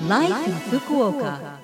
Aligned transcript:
Life, 0.00 0.46
in 0.46 0.52
Fukuoka. 0.80 1.58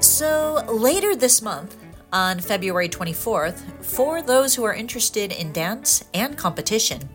So, 0.00 0.64
later 0.68 1.16
this 1.16 1.42
month, 1.42 1.76
on 2.12 2.38
February 2.38 2.88
24th, 2.88 3.60
for 3.84 4.22
those 4.22 4.54
who 4.54 4.62
are 4.62 4.72
interested 4.72 5.32
in 5.32 5.52
dance 5.52 6.04
and 6.14 6.38
competition, 6.38 7.08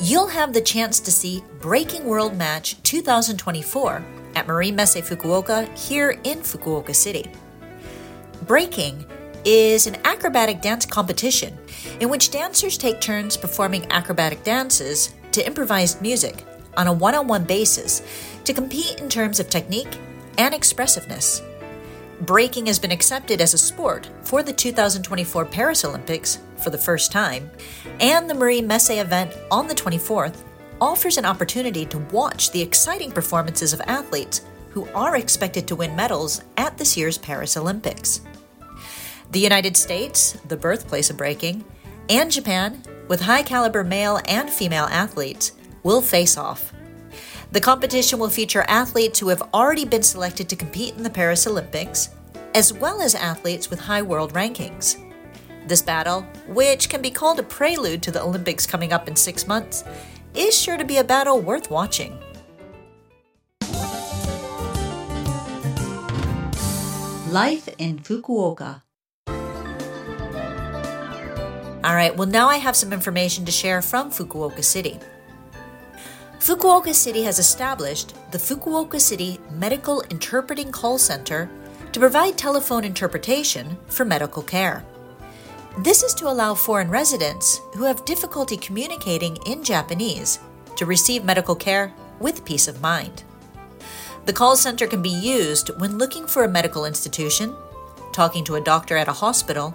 you'll 0.00 0.28
have 0.28 0.54
the 0.54 0.62
chance 0.62 0.98
to 1.00 1.12
see 1.12 1.44
Breaking 1.60 2.06
World 2.06 2.34
Match 2.34 2.82
2024 2.82 4.02
at 4.34 4.46
Marine 4.46 4.76
Messe 4.76 4.96
Fukuoka 4.96 5.68
here 5.76 6.18
in 6.24 6.38
Fukuoka 6.38 6.94
City. 6.94 7.30
Breaking 8.46 9.04
is 9.44 9.86
an 9.86 9.96
acrobatic 10.04 10.62
dance 10.62 10.86
competition 10.86 11.56
in 12.00 12.08
which 12.08 12.30
dancers 12.30 12.78
take 12.78 13.00
turns 13.00 13.36
performing 13.36 13.84
acrobatic 13.92 14.42
dances 14.42 15.14
to 15.32 15.46
improvised 15.46 16.02
music 16.02 16.44
on 16.76 16.86
a 16.86 16.92
one 16.92 17.14
on 17.14 17.26
one 17.26 17.44
basis 17.44 18.02
to 18.44 18.52
compete 18.52 19.00
in 19.00 19.08
terms 19.08 19.40
of 19.40 19.50
technique 19.50 19.98
and 20.38 20.54
expressiveness. 20.54 21.42
Breaking 22.22 22.66
has 22.66 22.78
been 22.78 22.90
accepted 22.90 23.40
as 23.40 23.54
a 23.54 23.58
sport 23.58 24.08
for 24.22 24.42
the 24.42 24.52
2024 24.52 25.44
Paris 25.44 25.84
Olympics 25.84 26.38
for 26.56 26.70
the 26.70 26.78
first 26.78 27.12
time, 27.12 27.50
and 28.00 28.28
the 28.28 28.34
Marine 28.34 28.66
Messe 28.66 28.90
event 28.90 29.32
on 29.50 29.68
the 29.68 29.74
24th 29.74 30.42
offers 30.80 31.16
an 31.16 31.24
opportunity 31.24 31.84
to 31.86 31.98
watch 32.10 32.50
the 32.50 32.62
exciting 32.62 33.12
performances 33.12 33.72
of 33.72 33.80
athletes 33.82 34.42
who 34.70 34.88
are 34.94 35.16
expected 35.16 35.66
to 35.66 35.76
win 35.76 35.94
medals 35.94 36.42
at 36.56 36.76
this 36.76 36.96
year's 36.96 37.18
Paris 37.18 37.56
Olympics. 37.56 38.20
The 39.30 39.40
United 39.40 39.76
States, 39.76 40.32
the 40.48 40.56
birthplace 40.56 41.10
of 41.10 41.16
breaking, 41.16 41.64
and 42.08 42.30
Japan, 42.30 42.82
with 43.08 43.20
high 43.20 43.42
caliber 43.42 43.82
male 43.82 44.20
and 44.26 44.48
female 44.48 44.86
athletes, 44.90 45.52
will 45.82 46.02
face 46.02 46.36
off. 46.36 46.72
The 47.50 47.60
competition 47.60 48.18
will 48.18 48.28
feature 48.28 48.64
athletes 48.68 49.18
who 49.18 49.28
have 49.28 49.42
already 49.54 49.86
been 49.86 50.02
selected 50.02 50.48
to 50.50 50.56
compete 50.56 50.96
in 50.96 51.02
the 51.02 51.10
Paris 51.10 51.46
Olympics, 51.46 52.10
as 52.54 52.72
well 52.72 53.00
as 53.00 53.14
athletes 53.14 53.70
with 53.70 53.80
high 53.80 54.02
world 54.02 54.34
rankings. 54.34 54.96
This 55.66 55.82
battle, 55.82 56.22
which 56.46 56.88
can 56.88 57.02
be 57.02 57.10
called 57.10 57.38
a 57.38 57.42
prelude 57.42 58.02
to 58.02 58.10
the 58.10 58.22
Olympics 58.22 58.66
coming 58.66 58.92
up 58.92 59.08
in 59.08 59.16
six 59.16 59.46
months, 59.46 59.84
is 60.34 60.56
sure 60.56 60.76
to 60.76 60.84
be 60.84 60.98
a 60.98 61.04
battle 61.04 61.40
worth 61.40 61.70
watching. 61.70 62.18
Life 67.30 67.68
in 67.78 67.98
Fukuoka 67.98 68.82
all 71.88 71.94
right, 71.94 72.14
well, 72.14 72.28
now 72.28 72.48
I 72.48 72.58
have 72.58 72.76
some 72.76 72.92
information 72.92 73.46
to 73.46 73.50
share 73.50 73.80
from 73.80 74.10
Fukuoka 74.10 74.62
City. 74.62 75.00
Fukuoka 76.38 76.92
City 76.92 77.22
has 77.22 77.38
established 77.38 78.14
the 78.30 78.36
Fukuoka 78.36 79.00
City 79.00 79.40
Medical 79.52 80.02
Interpreting 80.10 80.70
Call 80.70 80.98
Center 80.98 81.48
to 81.92 81.98
provide 81.98 82.36
telephone 82.36 82.84
interpretation 82.84 83.78
for 83.86 84.04
medical 84.04 84.42
care. 84.42 84.84
This 85.78 86.02
is 86.02 86.12
to 86.16 86.28
allow 86.28 86.52
foreign 86.52 86.90
residents 86.90 87.58
who 87.74 87.84
have 87.84 88.04
difficulty 88.04 88.58
communicating 88.58 89.38
in 89.46 89.64
Japanese 89.64 90.40
to 90.76 90.84
receive 90.84 91.24
medical 91.24 91.56
care 91.56 91.94
with 92.20 92.44
peace 92.44 92.68
of 92.68 92.82
mind. 92.82 93.22
The 94.26 94.34
call 94.34 94.56
center 94.56 94.86
can 94.86 95.00
be 95.00 95.08
used 95.08 95.70
when 95.80 95.96
looking 95.96 96.26
for 96.26 96.44
a 96.44 96.50
medical 96.50 96.84
institution, 96.84 97.56
talking 98.12 98.44
to 98.44 98.56
a 98.56 98.60
doctor 98.60 98.98
at 98.98 99.08
a 99.08 99.12
hospital, 99.12 99.74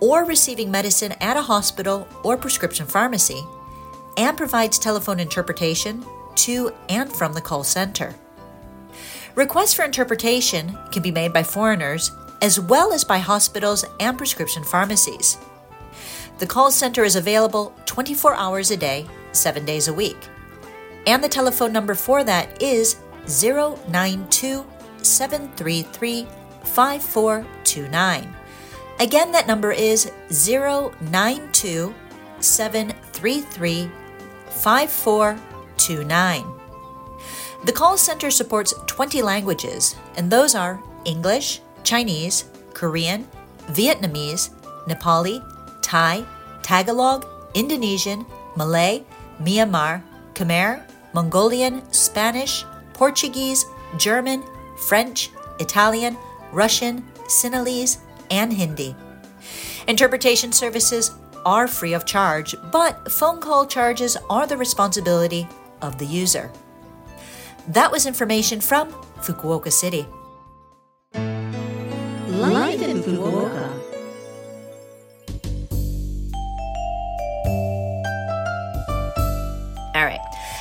or 0.00 0.24
receiving 0.24 0.70
medicine 0.70 1.12
at 1.20 1.36
a 1.36 1.42
hospital 1.42 2.06
or 2.24 2.36
prescription 2.36 2.86
pharmacy, 2.86 3.42
and 4.16 4.36
provides 4.36 4.78
telephone 4.78 5.20
interpretation 5.20 6.04
to 6.34 6.72
and 6.88 7.12
from 7.12 7.32
the 7.32 7.40
call 7.40 7.64
center. 7.64 8.14
Requests 9.34 9.74
for 9.74 9.84
interpretation 9.84 10.76
can 10.90 11.02
be 11.02 11.10
made 11.10 11.32
by 11.32 11.42
foreigners 11.42 12.10
as 12.40 12.58
well 12.60 12.92
as 12.92 13.04
by 13.04 13.18
hospitals 13.18 13.84
and 14.00 14.16
prescription 14.16 14.62
pharmacies. 14.64 15.38
The 16.38 16.46
call 16.46 16.70
center 16.70 17.04
is 17.04 17.16
available 17.16 17.74
24 17.86 18.34
hours 18.34 18.70
a 18.70 18.76
day, 18.76 19.06
7 19.32 19.64
days 19.64 19.88
a 19.88 19.92
week. 19.92 20.16
And 21.06 21.22
the 21.22 21.28
telephone 21.28 21.72
number 21.72 21.94
for 21.94 22.22
that 22.24 22.62
is 22.62 22.96
092 23.26 24.64
733 25.02 26.26
5429. 26.64 28.34
Again, 29.00 29.30
that 29.32 29.46
number 29.46 29.70
is 29.72 30.10
092 30.30 31.94
733 32.40 33.90
5429. 34.50 36.44
The 37.64 37.72
call 37.72 37.96
center 37.96 38.30
supports 38.30 38.74
20 38.86 39.22
languages, 39.22 39.96
and 40.16 40.30
those 40.30 40.54
are 40.54 40.80
English, 41.04 41.60
Chinese, 41.82 42.44
Korean, 42.74 43.26
Vietnamese, 43.68 44.50
Nepali, 44.86 45.42
Thai, 45.82 46.24
Tagalog, 46.62 47.26
Indonesian, 47.54 48.26
Malay, 48.56 49.02
Myanmar, 49.40 50.02
Khmer, 50.34 50.82
Mongolian, 51.14 51.82
Spanish, 51.92 52.64
Portuguese, 52.94 53.64
German, 53.96 54.42
French, 54.76 55.30
Italian, 55.58 56.16
Russian, 56.52 57.02
Sinhalese, 57.28 57.98
and 58.30 58.52
Hindi. 58.52 58.94
Interpretation 59.86 60.52
services 60.52 61.12
are 61.46 61.66
free 61.66 61.94
of 61.94 62.04
charge, 62.04 62.54
but 62.70 63.10
phone 63.10 63.40
call 63.40 63.66
charges 63.66 64.16
are 64.28 64.46
the 64.46 64.56
responsibility 64.56 65.48
of 65.80 65.98
the 65.98 66.04
user. 66.04 66.50
That 67.68 67.90
was 67.90 68.06
information 68.06 68.60
from 68.60 68.92
Fukuoka 69.20 69.72
City. 69.72 70.06
Life 71.14 72.82
in 72.82 73.02
Fukuoka. 73.02 73.68
All 79.94 80.04
right. 80.04 80.20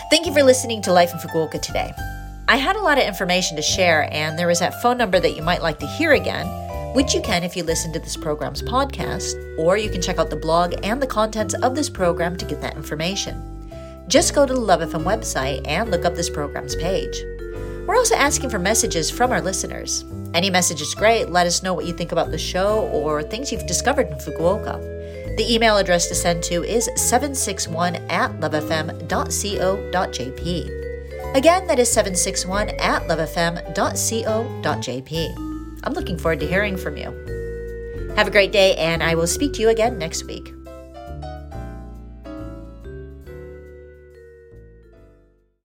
Thank 0.10 0.26
you 0.26 0.34
for 0.34 0.42
listening 0.42 0.82
to 0.84 0.94
Life 0.94 1.12
in 1.14 1.20
Fukuoka 1.20 1.62
today. 1.62 1.94
I 2.48 2.56
had 2.56 2.78
a 2.78 2.82
lot 2.82 2.98
of 2.98 3.04
information 3.04 3.58
to 3.58 3.62
share, 3.62 4.08
and 4.14 4.40
there 4.40 4.48
was 4.48 4.60
that 4.60 4.82
phone 4.82 4.98
number 4.98 5.20
that 5.20 5.36
you 5.36 5.44
might 5.44 5.62
like 5.62 5.80
to 5.80 5.88
hear 5.88 6.14
again 6.14 6.48
which 6.98 7.14
you 7.14 7.22
can 7.22 7.44
if 7.44 7.56
you 7.56 7.62
listen 7.62 7.94
to 7.94 8.00
this 8.00 8.18
program's 8.18 8.64
podcast, 8.64 9.36
or 9.60 9.78
you 9.78 9.88
can 9.88 10.02
check 10.02 10.18
out 10.18 10.32
the 10.32 10.36
blog 10.36 10.74
and 10.82 11.00
the 11.00 11.06
contents 11.06 11.54
of 11.54 11.76
this 11.76 11.92
program 11.92 12.36
to 12.36 12.44
get 12.44 12.60
that 12.60 12.76
information. 12.76 13.40
Just 14.08 14.34
go 14.34 14.48
to 14.48 14.54
the 14.56 14.60
Love 14.60 14.80
FM 14.80 15.04
website 15.04 15.62
and 15.68 15.92
look 15.92 16.06
up 16.06 16.16
this 16.16 16.32
program's 16.32 16.76
page. 16.78 17.16
We're 17.86 17.98
also 17.98 18.16
asking 18.16 18.50
for 18.50 18.58
messages 18.58 19.12
from 19.12 19.32
our 19.32 19.42
listeners. 19.42 20.06
Any 20.34 20.50
message 20.50 20.82
is 20.82 20.96
great. 20.96 21.30
Let 21.30 21.46
us 21.46 21.62
know 21.62 21.76
what 21.76 21.86
you 21.86 21.94
think 21.94 22.14
about 22.14 22.32
the 22.32 22.40
show 22.40 22.88
or 22.88 23.22
things 23.22 23.52
you've 23.52 23.68
discovered 23.68 24.08
in 24.08 24.18
Fukuoka. 24.18 24.80
The 25.38 25.54
email 25.54 25.78
address 25.78 26.08
to 26.08 26.16
send 26.16 26.42
to 26.46 26.64
is 26.64 26.90
761 26.96 27.98
at 28.10 28.32
lovefm.co.jp. 28.40 28.96
Again, 31.36 31.68
that 31.68 31.78
is 31.78 31.92
761 31.92 32.70
at 32.80 33.04
lovefm.co.jp. 33.04 35.47
I'm 35.88 35.94
looking 35.94 36.18
forward 36.18 36.42
to 36.42 36.46
hearing 36.46 36.76
from 36.76 36.98
you. 36.98 37.16
Have 38.18 38.28
a 38.28 38.32
great 38.32 38.52
day, 38.52 38.76
and 38.76 39.02
I 39.02 39.16
will 39.16 39.26
speak 39.26 39.54
to 39.54 39.62
you 39.62 39.70
again 39.70 39.98
next 39.98 40.26
week. 40.26 40.54